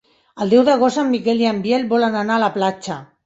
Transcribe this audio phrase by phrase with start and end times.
[0.45, 2.99] El deu d'agost en Miquel i en Biel volen anar a la platja.